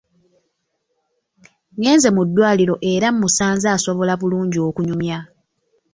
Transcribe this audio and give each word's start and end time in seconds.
Ngenze 1.77 2.09
mu 2.15 2.23
ddwaliro 2.27 2.75
era 2.93 3.07
mmusanze 3.13 3.67
asobola 3.75 4.13
bulungi 4.21 4.59
okunyumya. 4.69 5.19